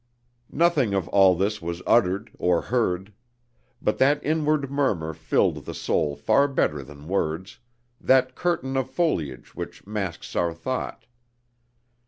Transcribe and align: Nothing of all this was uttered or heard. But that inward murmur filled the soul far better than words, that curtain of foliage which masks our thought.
Nothing 0.51 0.95
of 0.95 1.07
all 1.09 1.35
this 1.35 1.61
was 1.61 1.83
uttered 1.85 2.31
or 2.39 2.59
heard. 2.59 3.13
But 3.79 3.99
that 3.99 4.19
inward 4.23 4.71
murmur 4.71 5.13
filled 5.13 5.63
the 5.65 5.75
soul 5.75 6.15
far 6.15 6.47
better 6.47 6.81
than 6.81 7.07
words, 7.07 7.59
that 7.99 8.33
curtain 8.33 8.75
of 8.77 8.89
foliage 8.89 9.53
which 9.53 9.85
masks 9.85 10.35
our 10.35 10.55
thought. 10.55 11.05